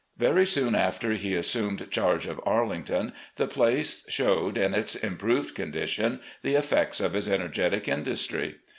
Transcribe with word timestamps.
Very 0.17 0.47
soon 0.47 0.73
after 0.73 1.11
he 1.11 1.35
assumed 1.35 1.91
charge 1.91 2.25
of 2.25 2.41
Arlington, 2.43 3.13
the 3.35 3.45
place 3.45 4.03
showed, 4.09 4.57
in 4.57 4.73
its 4.73 4.95
improved 4.95 5.53
condition, 5.53 6.21
the 6.41 6.55
effects 6.55 6.99
of 6.99 7.13
his 7.13 7.29
energetic 7.29 7.87
industry. 7.87 8.55